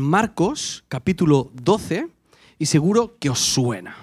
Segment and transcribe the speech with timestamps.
[0.00, 2.08] Marcos capítulo 12
[2.56, 3.96] y seguro que os suena.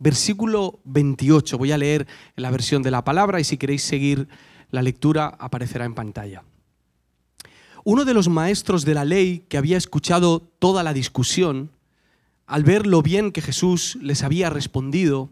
[0.00, 4.26] Versículo 28, voy a leer la versión de la palabra y si queréis seguir
[4.72, 6.42] la lectura aparecerá en pantalla.
[7.84, 11.70] Uno de los maestros de la ley que había escuchado toda la discusión,
[12.48, 15.30] al ver lo bien que Jesús les había respondido,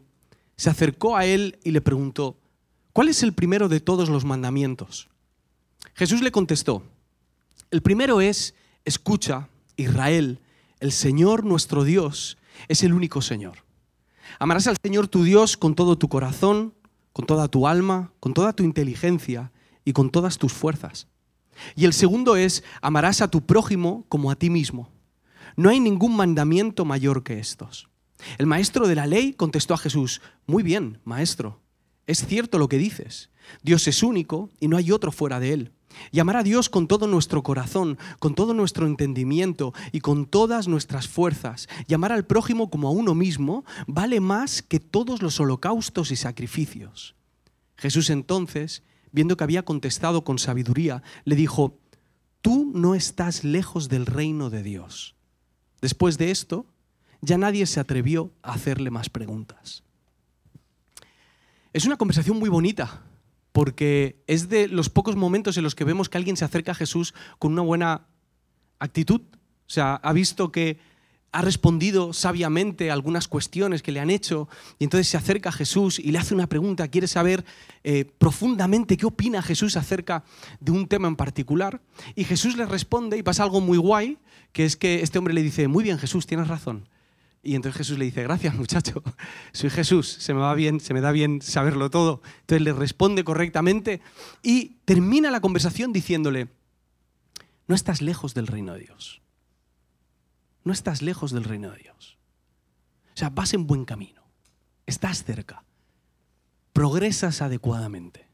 [0.57, 2.37] se acercó a él y le preguntó,
[2.93, 5.09] ¿cuál es el primero de todos los mandamientos?
[5.95, 6.85] Jesús le contestó,
[7.73, 8.55] el primero es,
[8.85, 9.49] escucha,
[9.83, 10.41] Israel,
[10.80, 13.64] el Señor nuestro Dios es el único Señor.
[14.39, 16.75] Amarás al Señor tu Dios con todo tu corazón,
[17.13, 19.53] con toda tu alma, con toda tu inteligencia
[19.85, 21.08] y con todas tus fuerzas.
[21.77, 24.91] Y el segundo es, amarás a tu prójimo como a ti mismo.
[25.57, 27.89] No hay ningún mandamiento mayor que estos.
[28.39, 31.61] El maestro de la ley contestó a Jesús, muy bien, maestro,
[32.06, 33.30] es cierto lo que dices.
[33.62, 35.72] Dios es único y no hay otro fuera de él.
[36.11, 40.69] Y amar a Dios con todo nuestro corazón, con todo nuestro entendimiento y con todas
[40.69, 41.69] nuestras fuerzas.
[41.87, 46.16] Y amar al prójimo como a uno mismo vale más que todos los holocaustos y
[46.16, 47.14] sacrificios.
[47.77, 51.78] Jesús entonces, viendo que había contestado con sabiduría, le dijo,
[52.41, 55.14] tú no estás lejos del reino de Dios.
[55.81, 56.66] Después de esto,
[57.20, 59.83] ya nadie se atrevió a hacerle más preguntas.
[61.72, 63.03] Es una conversación muy bonita,
[63.53, 66.75] porque es de los pocos momentos en los que vemos que alguien se acerca a
[66.75, 68.06] Jesús con una buena
[68.78, 69.20] actitud.
[69.20, 70.78] O sea, ha visto que
[71.33, 75.53] ha respondido sabiamente a algunas cuestiones que le han hecho y entonces se acerca a
[75.53, 77.44] Jesús y le hace una pregunta, quiere saber
[77.84, 80.25] eh, profundamente qué opina Jesús acerca
[80.61, 81.81] de un tema en particular
[82.14, 84.19] y Jesús le responde y pasa algo muy guay,
[84.53, 86.87] que es que este hombre le dice, muy bien Jesús, tienes razón.
[87.42, 89.02] Y entonces Jesús le dice, gracias muchacho,
[89.52, 92.22] soy Jesús, se me va bien, se me da bien saberlo todo.
[92.40, 94.00] Entonces le responde correctamente
[94.42, 96.48] y termina la conversación diciéndole,
[97.66, 99.22] no estás lejos del reino de Dios.
[100.64, 102.18] No estás lejos del reino de Dios.
[103.14, 104.22] O sea, vas en buen camino,
[104.86, 105.64] estás cerca,
[106.72, 108.28] progresas adecuadamente.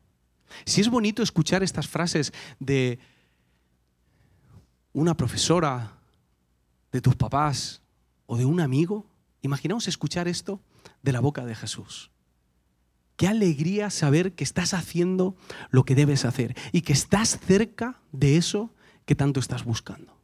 [0.64, 2.98] Si es bonito escuchar estas frases de
[4.92, 5.98] una profesora,
[6.92, 7.82] de tus papás,
[8.28, 9.06] o de un amigo,
[9.41, 10.61] imaginaos escuchar esto
[11.03, 12.11] de la boca de Jesús.
[13.16, 15.34] Qué alegría saber que estás haciendo
[15.71, 18.71] lo que debes hacer y que estás cerca de eso
[19.06, 20.15] que tanto estás buscando.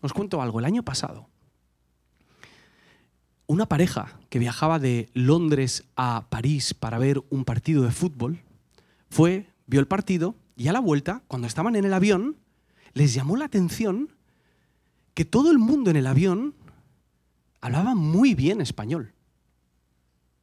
[0.00, 1.28] Os cuento algo, el año pasado,
[3.46, 8.42] una pareja que viajaba de Londres a París para ver un partido de fútbol,
[9.10, 12.38] fue, vio el partido y a la vuelta, cuando estaban en el avión,
[12.94, 14.15] les llamó la atención
[15.16, 16.54] que todo el mundo en el avión
[17.62, 19.14] hablaba muy bien español.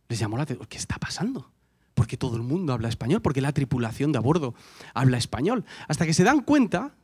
[0.09, 1.51] Les llamó la atención, ¿qué está pasando?
[1.93, 4.55] Porque todo el mundo habla español, porque la tripulación de a bordo
[4.95, 5.63] habla español.
[5.87, 6.95] Hasta que se dan cuenta,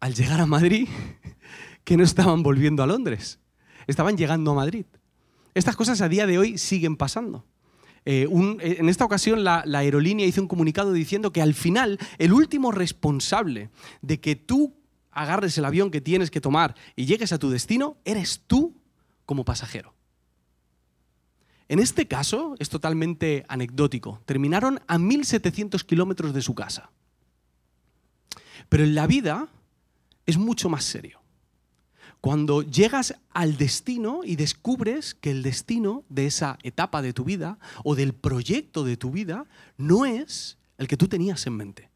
[0.00, 0.88] al llegar a Madrid,
[1.84, 3.38] que no estaban volviendo a Londres,
[3.86, 4.86] estaban llegando a Madrid.
[5.52, 7.44] Estas cosas a día de hoy siguen pasando.
[8.06, 8.26] Eh,
[8.60, 12.32] eh, en esta ocasión la, la aerolínea hizo un comunicado diciendo que al final el
[12.32, 13.68] último responsable
[14.00, 14.83] de que tú
[15.14, 18.76] agarres el avión que tienes que tomar y llegues a tu destino, eres tú
[19.26, 19.94] como pasajero.
[21.68, 24.20] En este caso es totalmente anecdótico.
[24.26, 26.90] Terminaron a 1.700 kilómetros de su casa.
[28.68, 29.48] Pero en la vida
[30.26, 31.20] es mucho más serio.
[32.20, 37.58] Cuando llegas al destino y descubres que el destino de esa etapa de tu vida
[37.82, 39.46] o del proyecto de tu vida
[39.76, 41.93] no es el que tú tenías en mente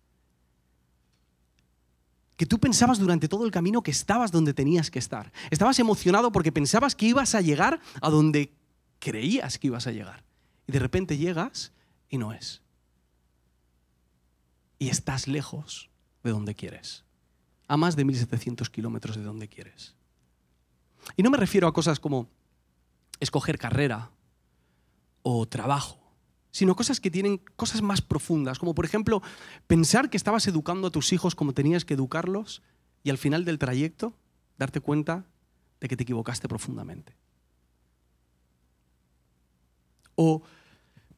[2.38, 5.32] que tú pensabas durante todo el camino que estabas donde tenías que estar.
[5.50, 8.54] Estabas emocionado porque pensabas que ibas a llegar a donde
[9.00, 10.22] creías que ibas a llegar.
[10.68, 11.72] Y de repente llegas
[12.08, 12.62] y no es.
[14.78, 15.90] Y estás lejos
[16.22, 17.04] de donde quieres.
[17.66, 19.96] A más de 1700 kilómetros de donde quieres.
[21.16, 22.28] Y no me refiero a cosas como
[23.18, 24.12] escoger carrera
[25.22, 26.07] o trabajo
[26.58, 29.22] sino cosas que tienen cosas más profundas, como por ejemplo
[29.68, 32.62] pensar que estabas educando a tus hijos como tenías que educarlos
[33.04, 34.12] y al final del trayecto
[34.58, 35.24] darte cuenta
[35.80, 37.14] de que te equivocaste profundamente.
[40.16, 40.42] O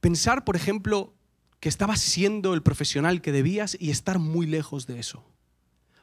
[0.00, 1.14] pensar, por ejemplo,
[1.58, 5.24] que estabas siendo el profesional que debías y estar muy lejos de eso.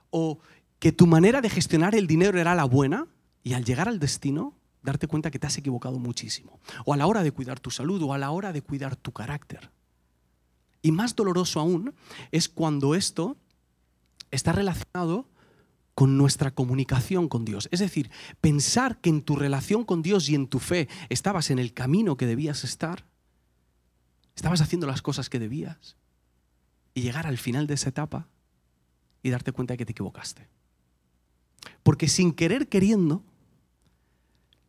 [0.09, 0.39] O
[0.79, 3.05] que tu manera de gestionar el dinero era la buena
[3.43, 4.55] y al llegar al destino
[4.87, 6.59] darte cuenta que te has equivocado muchísimo.
[6.85, 9.11] O a la hora de cuidar tu salud o a la hora de cuidar tu
[9.11, 9.69] carácter.
[10.81, 11.93] Y más doloroso aún
[12.31, 13.35] es cuando esto
[14.31, 15.27] está relacionado
[15.93, 17.67] con nuestra comunicación con Dios.
[17.71, 21.59] Es decir, pensar que en tu relación con Dios y en tu fe estabas en
[21.59, 23.05] el camino que debías estar,
[24.35, 25.97] estabas haciendo las cosas que debías,
[26.93, 28.27] y llegar al final de esa etapa
[29.21, 30.47] y darte cuenta de que te equivocaste.
[31.83, 33.25] Porque sin querer queriendo,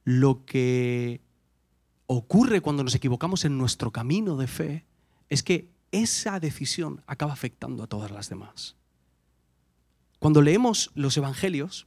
[0.09, 1.21] lo que
[2.07, 4.87] ocurre cuando nos equivocamos en nuestro camino de fe
[5.29, 8.75] es que esa decisión acaba afectando a todas las demás.
[10.19, 11.87] Cuando leemos los evangelios,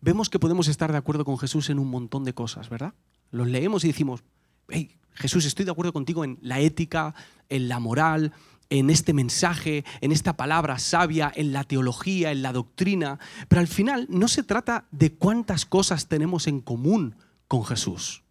[0.00, 2.94] vemos que podemos estar de acuerdo con Jesús en un montón de cosas, ¿verdad?
[3.32, 4.22] Los leemos y decimos,
[4.68, 7.12] hey, Jesús, estoy de acuerdo contigo en la ética,
[7.48, 8.32] en la moral,
[8.70, 13.18] en este mensaje, en esta palabra sabia, en la teología, en la doctrina,
[13.48, 17.16] pero al final no se trata de cuántas cosas tenemos en común
[17.46, 18.22] con Jesús,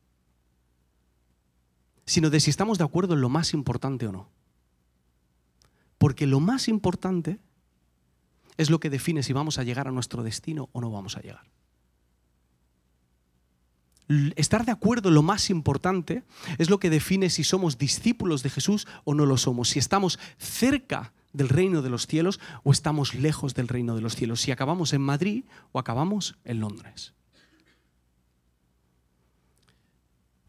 [2.05, 4.29] sino de si estamos de acuerdo en lo más importante o no.
[5.97, 7.39] Porque lo más importante
[8.57, 11.21] es lo que define si vamos a llegar a nuestro destino o no vamos a
[11.21, 11.56] llegar
[14.35, 16.23] estar de acuerdo lo más importante
[16.57, 20.19] es lo que define si somos discípulos de Jesús o no lo somos, si estamos
[20.37, 24.51] cerca del reino de los cielos o estamos lejos del reino de los cielos, si
[24.51, 27.13] acabamos en Madrid o acabamos en Londres.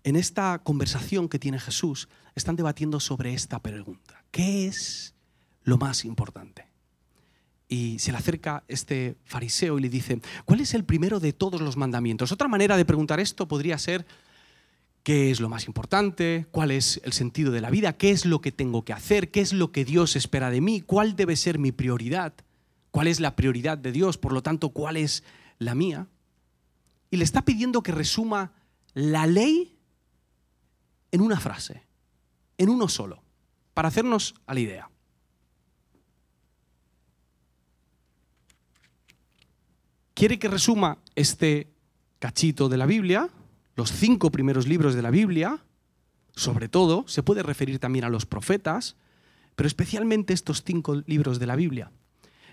[0.04, 4.24] En esta conversación que tiene Jesús, están debatiendo sobre esta pregunta.
[4.30, 5.14] ¿Qué es
[5.64, 6.67] lo más importante?
[7.68, 11.60] Y se le acerca este fariseo y le dice, ¿cuál es el primero de todos
[11.60, 12.32] los mandamientos?
[12.32, 14.06] Otra manera de preguntar esto podría ser,
[15.02, 16.46] ¿qué es lo más importante?
[16.50, 17.92] ¿Cuál es el sentido de la vida?
[17.98, 19.30] ¿Qué es lo que tengo que hacer?
[19.30, 20.80] ¿Qué es lo que Dios espera de mí?
[20.80, 22.32] ¿Cuál debe ser mi prioridad?
[22.90, 24.16] ¿Cuál es la prioridad de Dios?
[24.16, 25.22] Por lo tanto, ¿cuál es
[25.58, 26.08] la mía?
[27.10, 28.52] Y le está pidiendo que resuma
[28.94, 29.78] la ley
[31.10, 31.82] en una frase,
[32.56, 33.22] en uno solo,
[33.74, 34.90] para hacernos a la idea.
[40.18, 41.68] Quiere que resuma este
[42.18, 43.28] cachito de la Biblia,
[43.76, 45.62] los cinco primeros libros de la Biblia,
[46.34, 48.96] sobre todo, se puede referir también a los profetas,
[49.54, 51.92] pero especialmente estos cinco libros de la Biblia.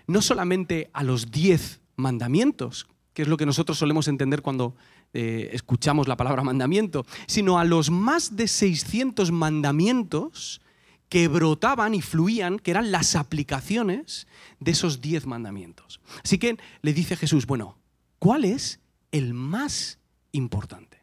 [0.06, 4.76] No solamente a los diez mandamientos, que es lo que nosotros solemos entender cuando
[5.12, 10.60] eh, escuchamos la palabra mandamiento, sino a los más de 600 mandamientos
[11.08, 14.26] que brotaban y fluían, que eran las aplicaciones
[14.60, 16.00] de esos diez mandamientos.
[16.24, 17.78] Así que le dice Jesús, bueno,
[18.18, 18.80] ¿cuál es
[19.12, 19.98] el más
[20.32, 20.96] importante?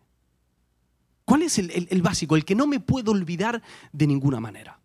[1.25, 3.61] ¿Cuál es el, básico, el que no me puedo olvidar
[3.94, 4.79] de ninguna manera?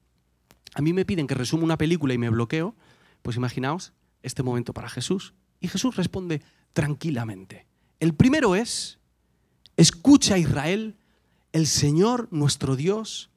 [0.74, 2.76] A mí me piden que resuma una película y me bloqueo,
[3.22, 3.92] pues imaginaos
[4.22, 5.34] este momento para Jesús.
[5.60, 6.42] Y Jesús responde
[6.72, 7.66] tranquilamente.
[7.98, 9.00] El primero es,
[9.76, 10.96] escucha Israel,
[11.52, 13.30] el Señor nuestro Dios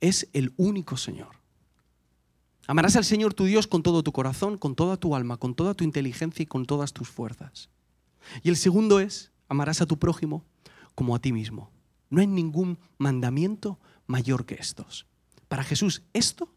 [0.00, 1.36] es el único Señor.
[2.66, 5.74] Amarás al Señor tu Dios con todo tu corazón, con toda tu alma, con toda
[5.74, 7.70] tu inteligencia y con todas tus fuerzas.
[8.42, 10.44] Y el segundo es, amarás a tu prójimo
[10.94, 11.70] como a ti mismo.
[12.10, 15.06] No hay ningún mandamiento mayor que estos.
[15.48, 16.52] Para Jesús, esto,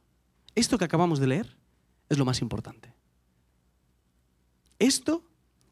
[0.56, 1.58] esto que acabamos de leer,
[2.10, 2.94] es lo más importante.
[4.80, 5.24] Esto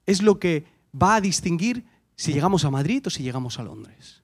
[0.05, 1.85] es lo que va a distinguir
[2.15, 4.23] si llegamos a Madrid o si llegamos a Londres.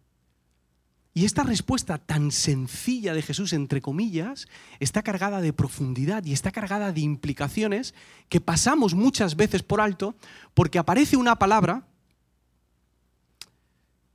[1.18, 4.50] Y esta respuesta tan sencilla de Jesús, entre comillas,
[4.82, 7.96] está cargada de profundidad y está cargada de implicaciones
[8.28, 10.14] que pasamos muchas veces por alto
[10.54, 11.88] porque aparece una palabra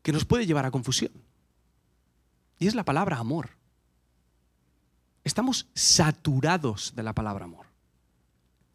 [0.02, 1.12] que nos puede llevar a confusión.
[2.58, 3.48] Y es la palabra amor.
[5.24, 7.69] Estamos saturados de la palabra amor.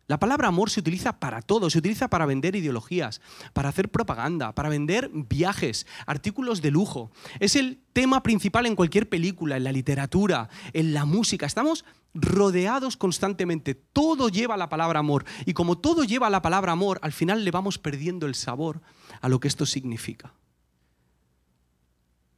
[0.08, 3.22] La palabra amor se utiliza para todo, se utiliza para vender ideologías,
[3.54, 7.12] para hacer propaganda, para vender viajes, artículos de lujo.
[7.40, 11.48] Es el tema principal en cualquier película, en la literatura, en la música.
[11.48, 13.74] Estamos rodeados constantemente.
[13.74, 15.26] Todo lleva la palabra amor.
[15.46, 18.82] Y como todo lleva la palabra amor, al final le vamos perdiendo el sabor
[19.22, 20.34] a lo que esto significa.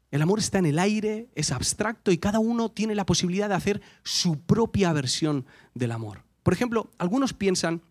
[0.09, 3.55] El amor está en el aire, es abstracto y cada uno tiene la posibilidad de
[3.55, 6.26] hacer su propia versión del amor.
[6.47, 7.81] Por ejemplo, algunos piensan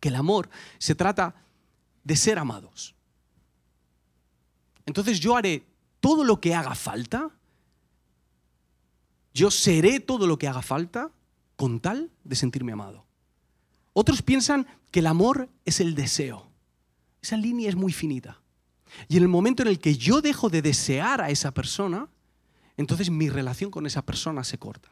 [0.00, 1.36] que el amor se trata
[2.02, 2.96] de ser amados.
[4.86, 5.64] Entonces yo haré
[6.00, 7.30] todo lo que haga falta,
[9.32, 11.12] yo seré todo lo que haga falta
[11.54, 13.06] con tal de sentirme amado.
[13.92, 16.50] Otros piensan que el amor es el deseo.
[17.22, 18.40] Esa línea es muy finita.
[19.06, 22.08] Y en el momento en el que yo dejo de desear a esa persona,
[22.76, 24.90] entonces mi relación con esa persona se corta.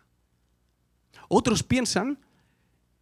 [1.26, 2.20] Otros piensan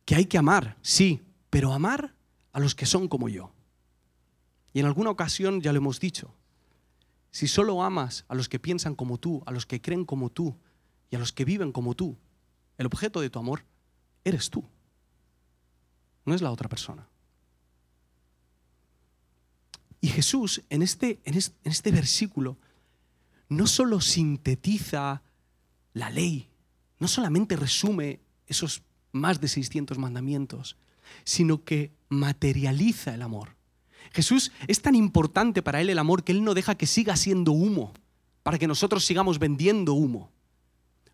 [0.05, 2.15] que hay que amar, sí, pero amar
[2.53, 3.53] a los que son como yo.
[4.73, 6.35] Y en alguna ocasión ya lo hemos dicho,
[7.31, 10.57] si solo amas a los que piensan como tú, a los que creen como tú
[11.11, 12.17] y a los que viven como tú,
[12.79, 13.65] el objeto de tu amor
[14.25, 14.65] eres tú,
[16.25, 17.09] no es la otra persona.
[20.01, 22.59] Y Jesús en este, en este versículo
[23.49, 25.23] no solo sintetiza
[25.93, 26.51] la ley,
[26.99, 28.83] no solamente resume esos
[29.13, 30.77] más de 600 mandamientos,
[31.25, 33.57] sino que materializa el amor.
[34.13, 37.53] Jesús es tan importante para él el amor que él no deja que siga siendo
[37.53, 37.93] humo,
[38.43, 40.31] para que nosotros sigamos vendiendo humo.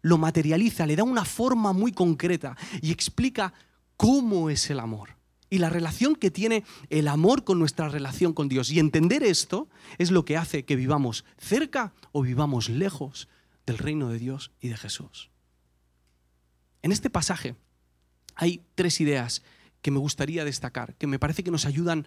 [0.00, 3.52] Lo materializa, le da una forma muy concreta y explica
[3.97, 5.19] cómo es el amor
[5.50, 8.71] y la relación que tiene el amor con nuestra relación con Dios.
[8.71, 13.28] Y entender esto es lo que hace que vivamos cerca o vivamos lejos
[13.67, 15.31] del reino de Dios y de Jesús.
[16.83, 17.57] En este pasaje
[18.38, 19.42] hay tres ideas
[19.83, 22.07] que me gustaría destacar, que me parece que nos ayudan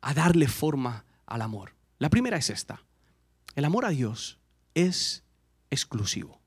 [0.00, 1.74] a darle forma al amor.
[1.98, 2.82] La primera es esta.
[3.54, 4.38] El amor a Dios
[4.74, 5.22] es
[5.70, 6.40] exclusivo.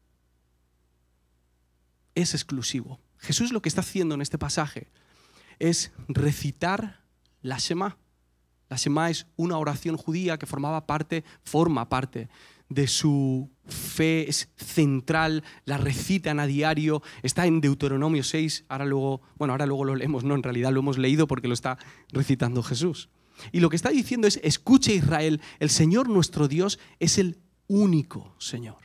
[2.14, 3.00] Es exclusivo.
[3.20, 4.92] Jesús lo que está haciendo en este pasaje
[5.60, 7.02] es recitar
[7.42, 7.98] la Shema.
[8.68, 12.30] La Shema es una oración judía que formaba parte, forma parte
[12.72, 19.22] de su fe, es central, la recitan a diario, está en Deuteronomio 6, ahora luego,
[19.38, 21.78] bueno, ahora luego lo leemos, no, en realidad lo hemos leído porque lo está
[22.14, 23.10] recitando Jesús.
[23.52, 28.34] Y lo que está diciendo es, escuche Israel, el Señor nuestro Dios es el único
[28.40, 28.78] Señor.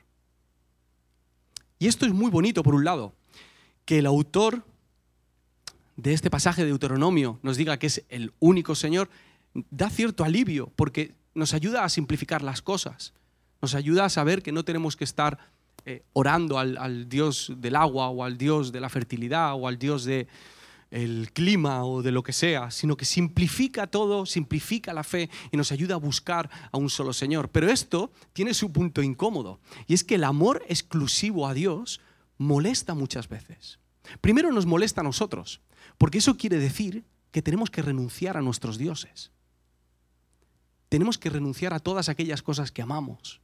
[1.78, 3.14] Y esto es muy bonito, por un lado,
[3.84, 4.64] que el autor
[5.94, 9.10] de este pasaje de Deuteronomio nos diga que es el único Señor,
[9.70, 13.14] da cierto alivio, porque nos ayuda a simplificar las cosas,
[13.62, 15.38] nos ayuda a saber que no tenemos que estar
[15.84, 20.04] eh, orando al, Dios del agua o al Dios de la fertilidad o al Dios
[20.04, 20.26] de,
[20.90, 25.56] el clima o de lo que sea, sino que simplifica todo, simplifica la fe y
[25.56, 27.50] nos ayuda a buscar a un solo Señor.
[27.50, 32.00] Pero esto tiene su punto incómodo, y es que el amor exclusivo a Dios
[32.38, 33.78] molesta muchas veces.
[34.20, 35.60] Primero nos molesta a nosotros,
[35.98, 39.32] porque eso quiere decir que tenemos que renunciar a nuestros dioses.
[40.88, 43.40] Tenemos que renunciar a todas aquellas cosas que amamos,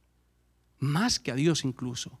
[0.83, 2.19] más que a Dios incluso.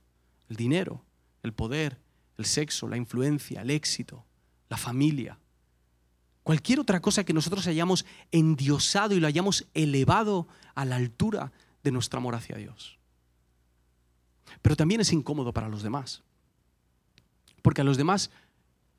[0.49, 1.03] El dinero,
[1.43, 1.99] el poder,
[2.37, 4.25] el sexo, la influencia, el éxito,
[4.69, 5.37] la familia,
[6.43, 11.51] cualquier otra cosa que nosotros hayamos endiosado y lo hayamos elevado a la altura
[11.83, 12.97] de nuestro amor hacia Dios.
[14.61, 16.23] Pero también es incómodo para los demás,
[17.61, 18.29] porque a los demás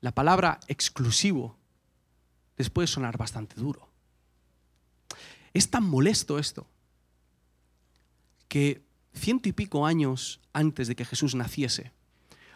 [0.01, 1.57] la palabra exclusivo
[2.57, 3.89] les puede sonar bastante duro.
[5.53, 6.67] Es tan molesto esto
[8.47, 8.84] que
[9.15, 11.91] ciento y pico años antes de que Jesús naciese,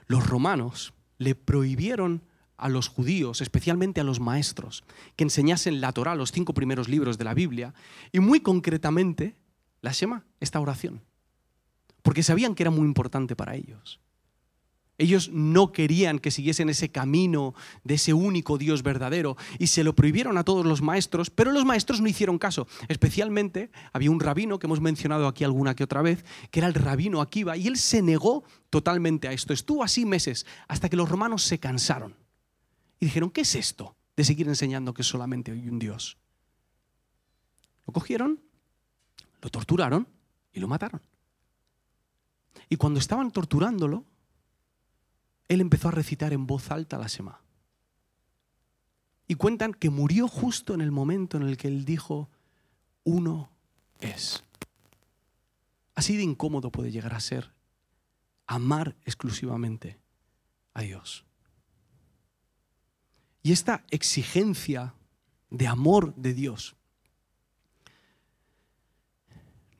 [0.08, 2.24] los romanos le prohibieron
[2.58, 4.84] a los judíos, especialmente a los maestros,
[5.16, 7.74] que enseñasen la Torah, los cinco primeros libros de la Biblia,
[8.12, 9.36] y muy concretamente
[9.82, 11.02] la Shema, esta oración,
[12.02, 14.00] porque sabían que era muy importante para ellos.
[15.00, 19.96] Ellos no querían que siguiesen ese camino de ese único Dios verdadero y se lo
[19.96, 22.68] prohibieron a todos los maestros, pero los maestros no hicieron caso.
[22.90, 26.74] Especialmente había un rabino que hemos mencionado aquí alguna que otra vez, que era el
[26.74, 29.54] rabino Akiva, y él se negó totalmente a esto.
[29.54, 32.14] Estuvo así meses hasta que los romanos se cansaron
[33.00, 36.18] y dijeron, ¿qué es esto de seguir enseñando que solamente hay un Dios?
[37.88, 38.42] Lo cogieron,
[39.42, 40.10] lo torturaron
[40.52, 41.02] y lo mataron.
[42.68, 44.04] Y cuando estaban torturándolo,
[45.50, 47.42] él empezó a recitar en voz alta la Sema.
[49.28, 52.30] Y cuentan que murió justo en el momento en el que él dijo,
[53.04, 53.52] uno
[54.00, 54.44] es.
[55.96, 57.52] Así de incómodo puede llegar a ser
[58.48, 60.00] amar exclusivamente
[60.74, 61.26] a Dios.
[63.44, 64.94] Y esta exigencia
[65.50, 66.76] de amor de Dios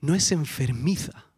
[0.02, 1.29] no es enfermiza.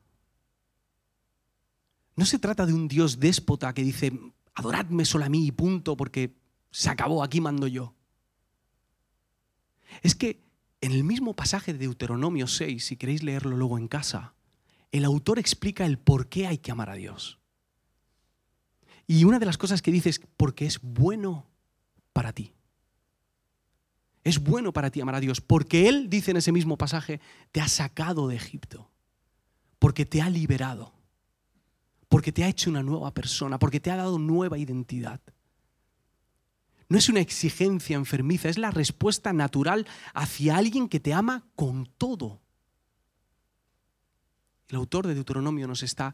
[2.22, 4.14] No se trata de un Dios déspota que dice,
[4.54, 6.36] adoradme solo a mí y punto, porque
[6.70, 7.96] se acabó, aquí mando yo.
[10.04, 10.44] Es que
[10.82, 14.36] en el mismo pasaje de Deuteronomio 6, si queréis leerlo luego en casa,
[14.92, 17.40] el autor explica el por qué hay que amar a Dios.
[19.08, 21.48] Y una de las cosas que dice es porque es bueno
[22.14, 22.54] para ti.
[24.24, 27.20] Es bueno para ti amar a Dios, porque Él, dice en ese mismo pasaje,
[27.52, 28.92] te ha sacado de Egipto,
[29.80, 31.01] porque te ha liberado,
[32.12, 35.22] porque te ha hecho una nueva persona, porque te ha dado nueva identidad.
[36.90, 41.86] No es una exigencia enfermiza, es la respuesta natural hacia alguien que te ama con
[41.98, 42.42] todo.
[44.68, 46.14] El autor de Deuteronomio nos está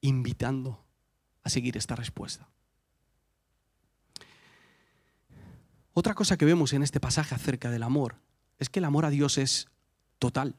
[0.00, 0.84] invitando
[1.42, 2.48] a seguir esta respuesta.
[5.92, 8.14] Otra cosa que vemos en este pasaje acerca del amor
[8.60, 9.66] es que el amor a Dios es
[10.20, 10.54] total.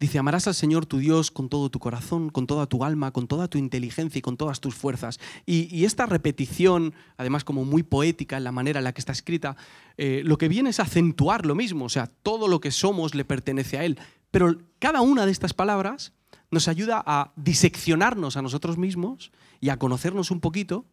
[0.00, 3.26] Dice, amarás al Señor tu Dios con todo tu corazón, con toda tu alma, con
[3.26, 5.18] toda tu inteligencia y con todas tus fuerzas.
[5.44, 9.56] Y, esta repetición, además como muy poética en la manera en la que está escrita,
[9.96, 13.24] eh, lo que viene es acentuar lo mismo, o sea, todo lo que somos le
[13.24, 13.98] pertenece a Él.
[14.30, 16.12] Pero cada una de estas palabras
[16.50, 20.86] nos ayuda a diseccionarnos a nosotros mismos y a conocernos un poquito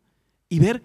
[0.49, 0.83] y ver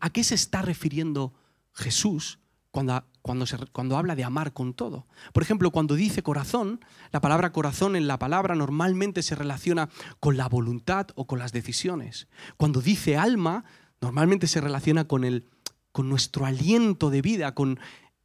[0.00, 1.34] ¿A qué se está refiriendo
[1.72, 2.38] Jesús
[2.74, 5.06] cuando, cuando, se, cuando habla de amar con todo.
[5.32, 10.36] Por ejemplo, cuando dice corazón, la palabra corazón en la palabra normalmente se relaciona con
[10.36, 12.26] la voluntad o con las decisiones.
[12.56, 13.64] Cuando dice alma,
[14.00, 15.48] normalmente se relaciona con, el,
[15.92, 17.78] con nuestro aliento de vida, con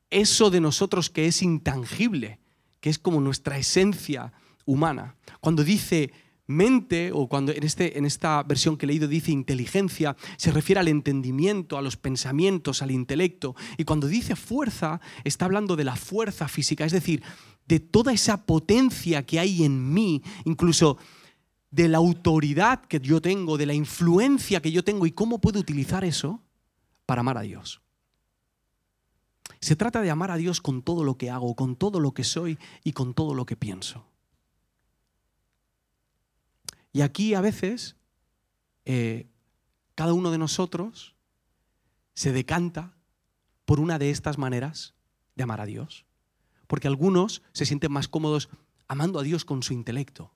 [0.09, 2.39] eso de nosotros que es intangible,
[2.79, 4.33] que es como nuestra esencia
[4.65, 5.15] humana.
[5.41, 6.11] Cuando dice
[6.49, 10.79] mente, o cuando en, este, en esta versión que he leído dice inteligencia, se refiere
[10.79, 13.55] al entendimiento, a los pensamientos, al intelecto.
[13.77, 17.21] Y cuando dice fuerza, está hablando de la fuerza física, es decir,
[17.67, 20.97] de toda esa potencia que hay en mí, incluso
[21.69, 25.59] de la autoridad que yo tengo, de la influencia que yo tengo y cómo puedo
[25.59, 26.41] utilizar eso
[27.05, 27.81] para amar a Dios.
[29.61, 32.23] Se trata de amar a Dios con todo lo que hago, con todo lo que
[32.23, 34.08] soy y con todo lo que pienso.
[36.91, 37.95] Y aquí a veces
[38.85, 39.27] eh,
[39.95, 41.15] cada uno de nosotros
[42.13, 42.97] se decanta
[43.65, 44.95] por una de estas maneras
[45.35, 46.05] de amar a Dios.
[46.67, 48.49] Porque algunos se sienten más cómodos
[48.87, 50.33] amando a Dios con su intelecto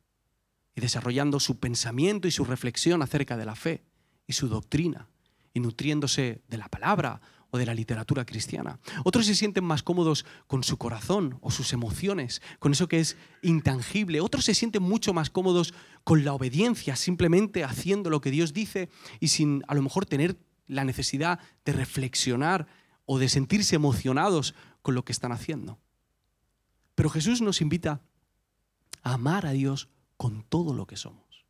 [0.76, 3.84] y desarrollando su pensamiento y su reflexión acerca de la fe
[4.28, 5.10] y su doctrina
[5.54, 7.22] y nutriéndose de la palabra
[7.54, 8.80] o de la literatura cristiana.
[9.04, 13.16] Otros se sienten más cómodos con su corazón o sus emociones, con eso que es
[13.44, 14.22] intangible.
[14.22, 18.90] Otros se sienten mucho más cómodos con la obediencia, simplemente haciendo lo que Dios dice
[19.20, 22.66] y sin a lo mejor tener la necesidad de reflexionar
[23.06, 25.78] o de sentirse emocionados con lo que están haciendo.
[26.96, 28.02] Pero Jesús nos invita
[29.04, 31.46] a amar a Dios con todo lo que somos.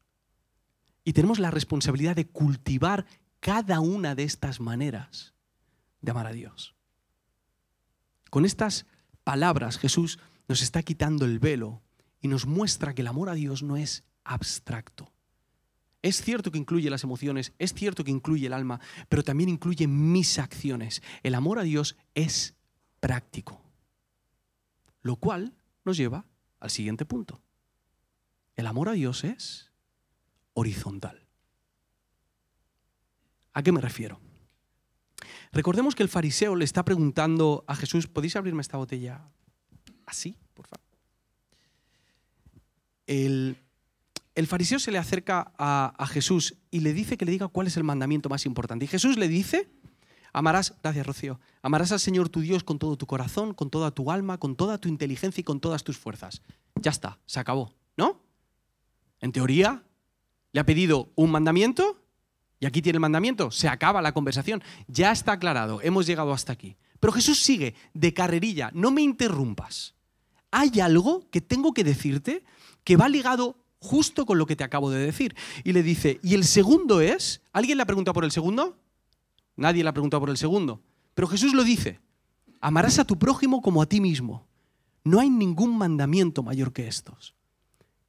[1.05, 3.05] Y tenemos la responsabilidad de cultivar
[3.39, 5.32] cada una de estas maneras
[6.03, 6.75] de amar a Dios.
[8.29, 8.85] Con estas
[9.23, 11.81] palabras Jesús nos está quitando el velo
[12.21, 15.11] y nos muestra que el amor a Dios no es abstracto.
[16.01, 19.87] Es cierto que incluye las emociones, es cierto que incluye el alma, pero también incluye
[19.87, 21.01] mis acciones.
[21.23, 22.55] El amor a Dios es
[22.99, 23.61] práctico.
[25.01, 25.55] Lo cual
[25.85, 26.25] nos lleva
[26.59, 27.41] al siguiente punto.
[28.57, 29.71] El amor a Dios es
[30.53, 31.25] horizontal.
[33.53, 34.19] ¿A qué me refiero?
[35.51, 39.21] Recordemos que el fariseo le está preguntando a Jesús, ¿podéis abrirme esta botella
[40.05, 40.85] así, por favor?
[43.07, 43.57] El,
[44.47, 47.77] fariseo se le acerca a, a, Jesús y le dice que le diga cuál es
[47.77, 48.85] el mandamiento más importante.
[48.85, 49.69] Y Jesús le dice,
[50.31, 54.11] amarás, gracias Rocío, amarás al Señor tu Dios con todo tu corazón, con toda tu
[54.11, 56.41] alma, con toda tu inteligencia y con todas tus fuerzas.
[56.75, 58.21] Ya está, se acabó, ¿no?
[59.19, 59.83] En teoría,
[60.51, 62.02] le ha pedido un mandamiento
[62.63, 66.53] y aquí tiene el mandamiento, se acaba la conversación, ya está aclarado, hemos llegado hasta
[66.53, 66.77] aquí.
[67.01, 69.95] Pero Jesús sigue de carrerilla, no me interrumpas.
[70.49, 72.45] Hay algo que tengo que decirte
[72.85, 75.35] que va ligado justo con lo que te acabo de decir.
[75.65, 77.41] Y le dice, ¿y el segundo es?
[77.51, 78.77] ¿Alguien le ha preguntado por el segundo?
[79.57, 80.81] Nadie le ha preguntado por el segundo.
[81.15, 81.99] Pero Jesús lo dice,
[82.61, 84.47] amarás a tu prójimo como a ti mismo.
[85.03, 87.35] No hay ningún mandamiento mayor que estos.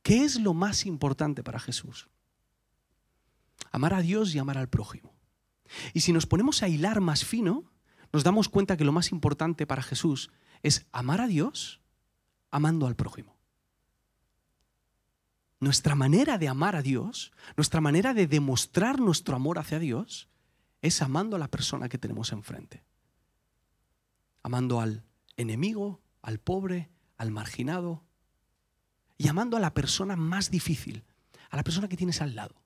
[0.05, 2.09] ¿Qué es lo más importante para Jesús?
[3.73, 5.15] Amar a Dios y amar al prójimo.
[5.93, 7.73] Y si nos ponemos a hilar más fino,
[8.13, 10.31] nos damos cuenta que lo más importante para Jesús
[10.63, 11.81] es amar a Dios
[12.51, 13.37] amando al prójimo.
[15.61, 20.29] Nuestra manera de amar a Dios, nuestra manera de demostrar nuestro amor hacia Dios,
[20.83, 22.85] es amando a la persona que tenemos enfrente.
[24.43, 25.05] Amando al
[25.37, 28.05] enemigo, al pobre, al marginado,
[29.17, 31.05] y amando a la persona más difícil,
[31.51, 32.64] a la persona que tienes al lado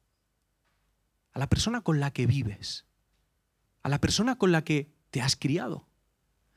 [1.38, 2.84] a la persona con la que vives,
[3.84, 5.86] a la persona con la que te has criado,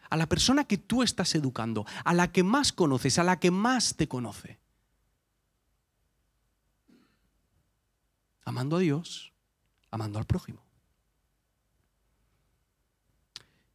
[0.10, 3.52] a la persona que tú estás educando, a la que más conoces, a la que
[3.52, 4.60] más te conoce.
[8.44, 9.34] Amando a Dios,
[9.92, 10.66] amando al prójimo.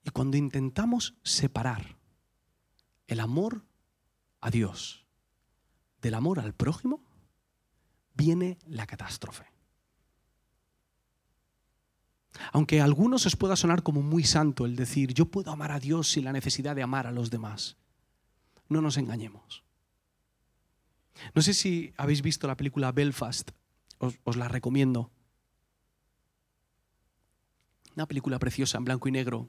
[0.03, 1.99] Y cuando intentamos separar
[3.07, 3.65] el amor
[4.41, 5.07] a Dios
[6.03, 7.01] del amor al prójimo,
[8.13, 9.56] viene la catástrofe.
[12.53, 15.81] Aunque a algunos os pueda sonar como muy santo el decir, yo puedo amar a
[15.81, 17.77] Dios sin la necesidad de amar a los demás.
[18.69, 19.65] No nos engañemos.
[21.35, 23.51] No sé si habéis visto la película Belfast,
[23.99, 25.11] os, la recomiendo.
[27.95, 29.49] Una película preciosa en blanco y negro.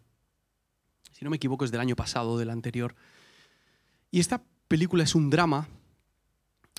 [1.11, 2.95] Si no me equivoco es del año pasado o del anterior.
[4.11, 5.67] Y esta película es un drama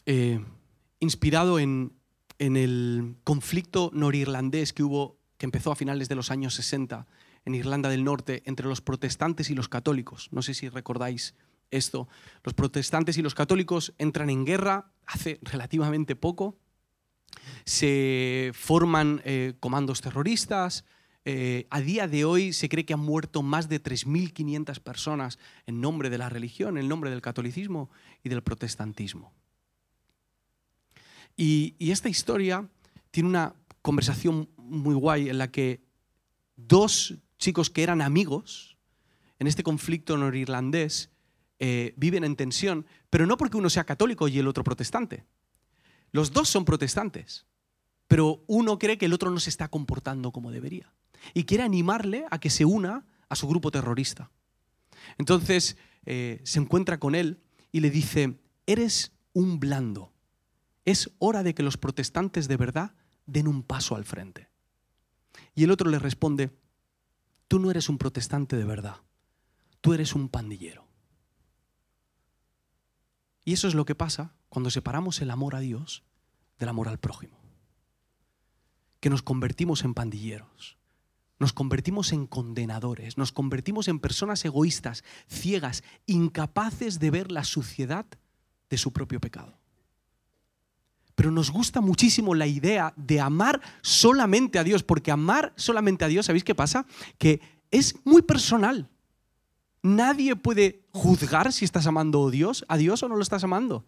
[0.07, 0.43] eh,
[1.01, 1.93] inspirado en,
[2.39, 7.07] en el conflicto norirlandés que hubo que empezó a finales de los años 60
[7.45, 10.29] en Irlanda del Norte entre los protestantes y los católicos.
[10.33, 11.35] No sé si recordáis
[11.71, 12.09] esto.
[12.43, 16.59] Los protestantes y los católicos entran en guerra hace relativamente poco.
[17.65, 20.85] Se forman eh, comandos terroristas,
[21.25, 25.81] eh, a día de hoy se cree que han muerto más de 3.500 personas en
[25.81, 27.91] nombre de la religión, en nombre del catolicismo
[28.23, 29.33] y del protestantismo.
[31.37, 32.67] Y, y esta historia
[33.11, 33.55] tiene una
[33.89, 35.81] conversación muy guay en la que
[36.57, 38.77] dos chicos que eran amigos
[39.39, 41.09] en este conflicto norirlandés
[41.59, 45.25] eh, viven en tensión, pero no porque uno sea católico y el otro protestante.
[46.13, 47.47] Los dos son protestantes,
[48.09, 50.93] pero uno cree que el otro no se está comportando como debería
[51.33, 54.31] y quiere animarle a que se una a su grupo terrorista.
[55.17, 57.41] Entonces eh, se encuentra con él
[57.73, 60.13] y le dice, eres un blando,
[60.85, 62.93] es hora de que los protestantes de verdad
[63.29, 64.49] den un paso al frente.
[65.55, 66.51] Y el otro le responde,
[67.47, 68.97] tú no eres un protestante de verdad,
[69.81, 70.87] tú eres un pandillero.
[73.45, 76.03] Y eso es lo que pasa cuando separamos el amor a Dios
[76.59, 77.39] del amor al prójimo.
[79.01, 80.77] Que nos convertimos en pandilleros,
[81.39, 88.07] nos convertimos en condenadores, nos convertimos en personas egoístas, ciegas, incapaces de ver la suciedad
[88.69, 89.58] de su propio pecado.
[91.19, 96.09] Pero nos gusta muchísimo la idea de amar solamente a Dios, porque amar solamente a
[96.09, 96.87] Dios, ¿sabéis qué pasa?
[97.19, 97.41] Que
[97.73, 98.89] es muy personal.
[99.83, 103.85] Nadie puede juzgar si estás amando a Dios, a Dios o no lo estás amando.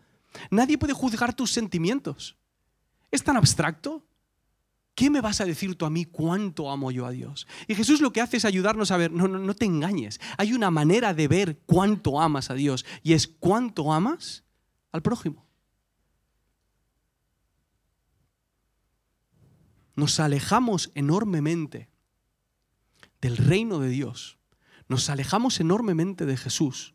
[0.50, 2.36] Nadie puede juzgar tus sentimientos.
[3.12, 4.04] Es tan abstracto.
[4.96, 7.46] ¿Qué me vas a decir tú a mí cuánto amo yo a Dios?
[7.68, 10.20] Y Jesús lo que hace es ayudarnos a ver, no, no, no te engañes.
[10.36, 14.42] Hay una manera de ver cuánto amas a Dios y es cuánto amas
[14.90, 15.46] al prójimo.
[20.00, 21.88] Nos alejamos enormemente
[23.20, 24.40] del reino de Dios
[24.90, 26.94] nos alejamos enormemente de Jesús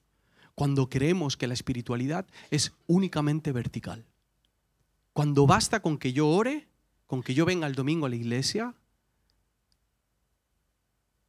[0.54, 4.06] cuando creemos que la espiritualidad es únicamente vertical.
[5.14, 6.68] Cuando basta con que yo ore,
[7.08, 8.76] con que yo venga el domingo a la iglesia,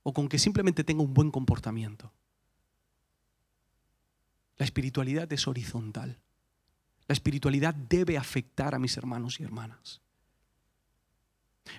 [0.03, 2.13] o con que simplemente tenga un buen comportamiento.
[4.57, 6.19] La espiritualidad es horizontal.
[7.07, 10.01] La espiritualidad debe afectar a mis hermanos y hermanas.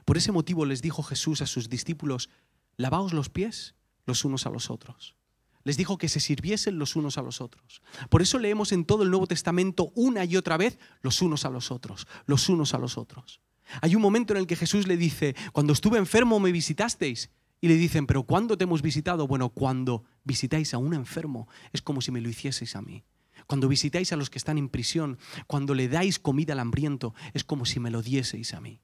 [0.05, 2.29] Por ese motivo les dijo Jesús a sus discípulos,
[2.77, 5.15] lavaos los pies los unos a los otros.
[5.63, 7.81] Les dijo que se sirviesen los unos a los otros.
[8.09, 11.49] Por eso leemos en todo el Nuevo Testamento una y otra vez los unos a
[11.49, 13.41] los otros, los unos a los otros.
[13.81, 17.29] Hay un momento en el que Jesús le dice, cuando estuve enfermo me visitasteis.
[17.59, 19.27] Y le dicen, pero ¿cuándo te hemos visitado?
[19.27, 23.03] Bueno, cuando visitáis a un enfermo es como si me lo hicieseis a mí.
[23.47, 27.43] Cuando visitáis a los que están en prisión, cuando le dais comida al hambriento, es
[27.43, 28.79] como si me lo dieseis a mí.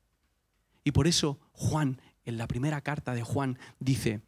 [0.83, 4.21] Y por eso Juan, en la primera carta de Juan, dice,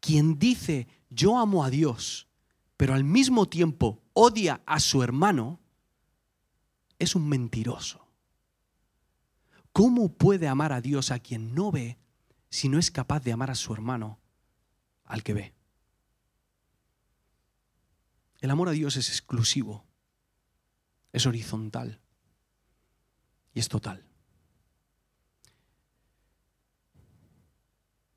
[0.00, 2.28] quien dice yo amo a Dios,
[2.76, 5.60] pero al mismo tiempo odia a su hermano,
[6.98, 8.06] es un mentiroso.
[9.72, 11.98] ¿Cómo puede amar a Dios a quien no ve
[12.48, 14.20] si no es capaz de amar a su hermano
[15.04, 15.54] al que ve?
[18.40, 19.84] El amor a Dios es exclusivo,
[21.12, 22.00] es horizontal
[23.52, 24.06] y es total.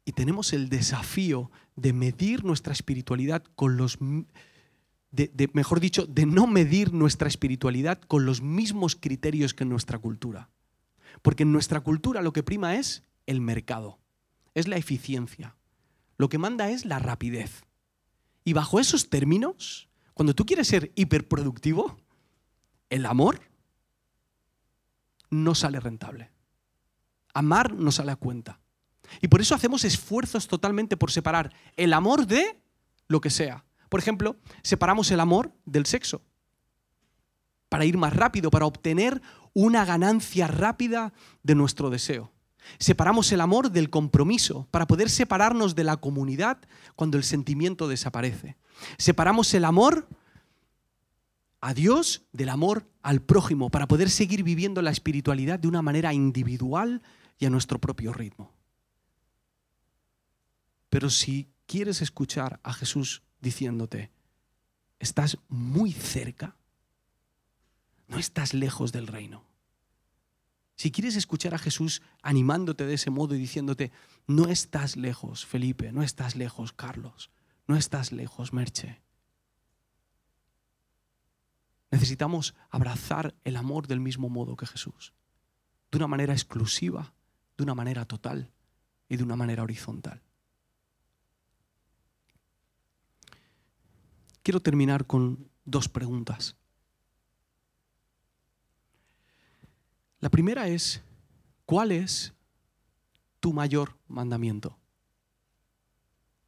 [0.08, 6.94] Y tenemos el desafío de medir nuestra espiritualidad con los, mejor dicho, de no medir
[6.94, 10.50] nuestra espiritualidad con los mismos criterios que en nuestra cultura.
[11.22, 14.00] Porque en nuestra cultura lo que prima es el mercado,
[14.56, 15.58] es la eficiencia.
[16.18, 17.66] Lo que manda es la rapidez.
[18.46, 21.98] Y bajo esos términos, cuando tú quieres ser hiperproductivo,
[22.90, 23.42] el amor
[25.30, 26.32] no sale rentable.
[27.34, 28.62] Amar no sale a cuenta.
[29.22, 32.60] Y por eso hacemos esfuerzos totalmente por separar el amor de
[33.08, 33.66] lo que sea.
[33.90, 36.22] Por ejemplo, separamos el amor del sexo
[37.70, 39.22] para ir más rápido, para obtener
[39.54, 42.32] una ganancia rápida de nuestro deseo.
[42.80, 46.60] Separamos el amor del compromiso para poder separarnos de la comunidad
[46.96, 48.58] cuando el sentimiento desaparece.
[48.98, 50.08] Separamos el amor
[51.62, 56.14] a Dios del amor al prójimo para poder seguir viviendo la espiritualidad de una manera
[56.14, 57.02] individual
[57.40, 58.57] y a nuestro propio ritmo.
[60.90, 64.12] Pero si quieres escuchar a Jesús diciéndote,
[65.00, 66.56] estás muy cerca,
[68.08, 69.46] no estás lejos del reino.
[70.76, 73.92] Si quieres escuchar a Jesús animándote de ese modo y diciéndote,
[74.28, 77.32] no estás lejos, Felipe, no estás lejos, Carlos,
[77.68, 79.02] no estás lejos, Merche.
[81.90, 85.14] Necesitamos abrazar el amor del mismo modo que Jesús,
[85.90, 87.14] de una manera exclusiva,
[87.58, 88.52] de una manera total
[89.10, 90.22] y de una manera horizontal.
[94.48, 96.56] Quiero terminar con dos preguntas.
[100.22, 101.04] La primera es,
[101.66, 102.34] ¿cuál es
[103.42, 104.78] tu mayor mandamiento?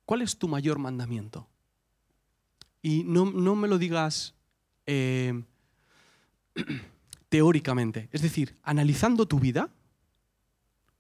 [0.06, 1.50] ¿Cuál es tu mayor mandamiento?
[2.82, 4.34] Y no, me lo digas
[4.86, 5.44] eh,
[7.28, 8.08] teóricamente.
[8.14, 9.70] Es decir, analizando tu vida,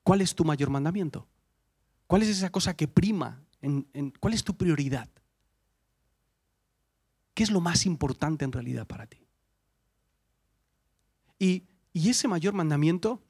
[0.03, 1.29] ¿cuál es tu mayor mandamiento?
[2.07, 3.41] ¿Cuál es esa cosa que prima?
[3.61, 5.09] En, ¿Cuál es tu prioridad?
[7.39, 9.25] ¿Qué es lo más importante en realidad para ti?
[11.39, 13.23] Y, y ese mayor mandamiento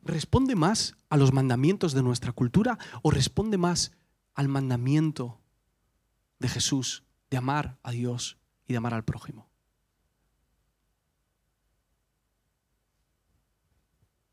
[0.00, 3.92] responde más a los mandamientos de nuestra cultura o responde más
[4.32, 5.42] al mandamiento
[6.38, 9.50] de Jesús de amar a Dios y de amar al prójimo.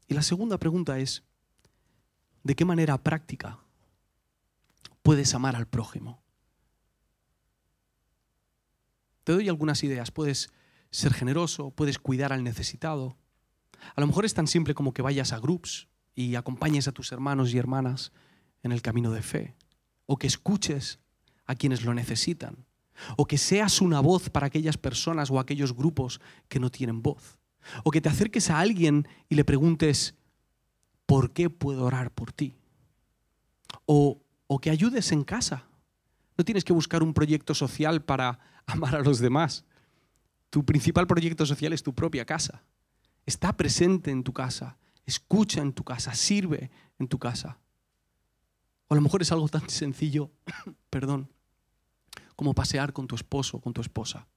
[0.08, 1.26] Y la segunda pregunta es,
[2.44, 3.60] ¿de qué manera práctica
[5.02, 6.23] puedes amar al prójimo?
[9.24, 10.12] Te doy algunas ideas.
[10.12, 10.50] Puedes
[10.92, 13.18] ser generoso, puedes cuidar al necesitado.
[13.96, 17.12] A lo mejor es tan simple como que vayas a groups y acompañes a tus
[17.12, 18.12] hermanos y hermanas
[18.62, 19.56] en el camino de fe,
[20.06, 21.00] o que escuches
[21.46, 22.66] a quienes lo necesitan,
[23.18, 27.40] o que seas una voz para aquellas personas o aquellos grupos que no tienen voz,
[27.84, 30.16] o que te acerques a alguien y le preguntes,
[31.06, 32.56] ¿por qué puedo orar por ti?
[33.86, 35.66] O, o que ayudes en casa.
[36.38, 39.66] No tienes que buscar un proyecto social para amar a los demás.
[40.50, 42.64] Tu principal proyecto social es tu propia casa.
[43.26, 46.70] Está presente en tu casa, escucha en tu casa, sirve
[47.00, 47.60] en tu casa.
[48.88, 50.32] O a lo mejor es algo tan sencillo,
[50.90, 51.32] perdón,
[52.36, 54.28] como pasear con tu esposo o con tu esposa.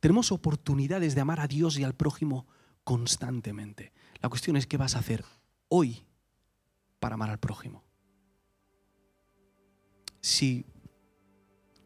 [0.00, 2.46] Tenemos oportunidades de amar a Dios y al prójimo
[2.82, 3.92] constantemente.
[4.20, 5.24] La cuestión es qué vas a hacer
[5.68, 6.04] hoy
[7.00, 7.82] para amar al prójimo.
[10.20, 10.66] Si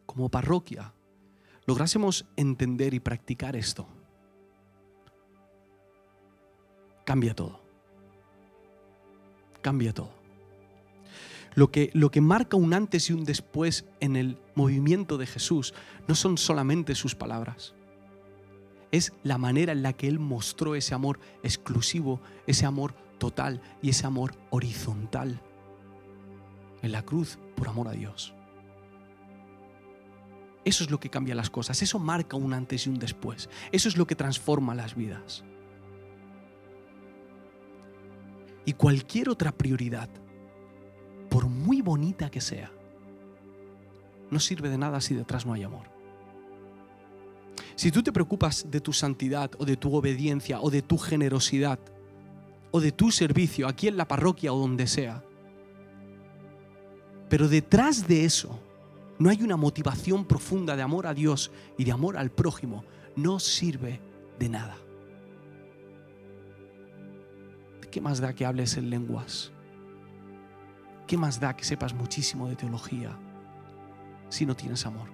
[0.09, 0.91] como parroquia
[1.67, 3.85] lográsemos entender y practicar esto,
[7.05, 7.59] cambia todo.
[9.61, 10.09] Cambia todo.
[11.53, 15.75] Lo que, lo que marca un antes y un después en el movimiento de Jesús
[16.07, 17.75] no son solamente sus palabras,
[18.91, 23.89] es la manera en la que Él mostró ese amor exclusivo, ese amor total y
[23.91, 25.39] ese amor horizontal
[26.81, 28.33] en la cruz por amor a Dios.
[30.65, 33.87] Eso es lo que cambia las cosas, eso marca un antes y un después, eso
[33.89, 35.43] es lo que transforma las vidas.
[38.65, 40.09] Y cualquier otra prioridad,
[41.29, 42.71] por muy bonita que sea,
[44.29, 45.89] no sirve de nada si detrás no hay amor.
[47.75, 51.79] Si tú te preocupas de tu santidad o de tu obediencia o de tu generosidad
[52.71, 55.23] o de tu servicio aquí en la parroquia o donde sea,
[57.29, 58.59] pero detrás de eso
[59.19, 62.85] no hay una motivación profunda de amor a Dios y de amor al prójimo,
[63.17, 63.99] no sirve
[64.39, 64.77] de nada.
[67.91, 69.51] ¿Qué más da que hables en lenguas?
[71.05, 73.17] ¿Qué más da que sepas muchísimo de teología
[74.29, 75.09] si no tienes amor?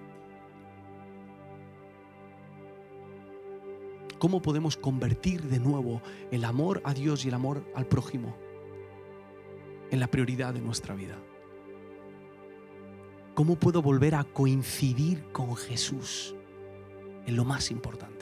[4.18, 8.36] ¿Cómo podemos convertir de nuevo el amor a Dios y el amor al prójimo
[9.90, 11.16] en la prioridad de nuestra vida?
[13.36, 16.34] ¿Cómo puedo volver a coincidir con Jesús
[17.26, 18.15] en lo más importante?